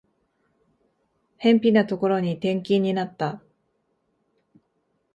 [1.37, 3.39] 辺ぴなところに転勤になった